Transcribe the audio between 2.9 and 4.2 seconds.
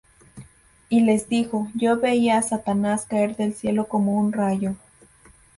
caer del cielo como